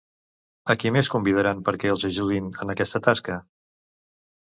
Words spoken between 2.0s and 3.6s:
ajudin en aquesta tasca?